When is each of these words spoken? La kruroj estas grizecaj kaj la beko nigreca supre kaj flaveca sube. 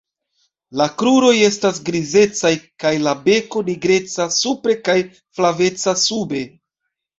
La 0.79 0.85
kruroj 1.01 1.33
estas 1.47 1.81
grizecaj 1.89 2.51
kaj 2.85 2.95
la 3.09 3.15
beko 3.29 3.63
nigreca 3.69 4.29
supre 4.41 4.79
kaj 4.91 4.99
flaveca 5.21 5.97
sube. 6.09 6.45